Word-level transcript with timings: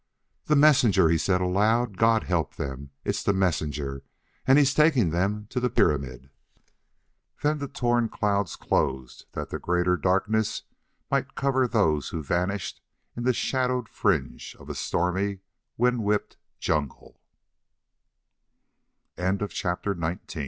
"The 0.45 0.55
messenger!" 0.55 1.09
he 1.09 1.19
said 1.19 1.41
aloud. 1.41 1.95
"God 1.95 2.23
help 2.23 2.55
them; 2.55 2.89
it's 3.05 3.21
the 3.21 3.33
messenger 3.33 4.01
and 4.47 4.57
he's 4.57 4.73
taking 4.73 5.11
them 5.11 5.45
to 5.51 5.59
the 5.59 5.69
pyramid!" 5.69 6.31
Then 7.43 7.59
the 7.59 7.67
torn 7.67 8.09
clouds 8.09 8.55
closed 8.55 9.25
that 9.33 9.51
the 9.51 9.59
greater 9.59 9.95
darkness 9.97 10.63
might 11.11 11.35
cover 11.35 11.67
those 11.67 12.09
who 12.09 12.23
vanished 12.23 12.81
in 13.15 13.25
the 13.25 13.31
shadowed 13.33 13.87
fringe 13.87 14.55
of 14.59 14.71
a 14.71 14.73
st 14.73 15.39